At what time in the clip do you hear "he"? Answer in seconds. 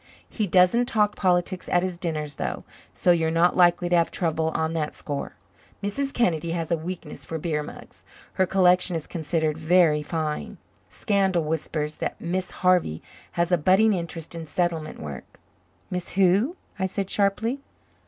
0.27-0.47